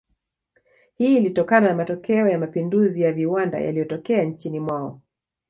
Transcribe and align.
Hii 0.95 1.17
ilitokana 1.17 1.67
na 1.69 1.75
matokeo 1.75 2.27
ya 2.27 2.39
mapinduzi 2.39 3.01
ya 3.01 3.11
viwanda 3.11 3.59
yaliyotokea 3.61 4.23
nchini 4.23 4.59
mwao 4.59 5.01